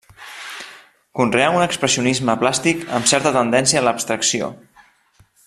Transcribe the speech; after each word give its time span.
Conreà 1.19 1.49
un 1.57 1.65
expressionisme 1.65 2.37
plàstic 2.45 2.83
amb 3.01 3.11
certa 3.13 3.35
tendència 3.37 3.83
a 3.83 3.85
l'abstracció. 3.91 4.51